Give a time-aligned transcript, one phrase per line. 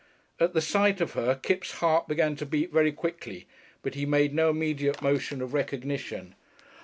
[0.39, 3.45] At the sight of her Kipps' heart began to beat very quickly,
[3.83, 6.33] but he made no immediate motion of recognition.